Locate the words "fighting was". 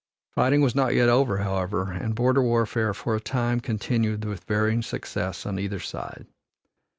0.31-0.73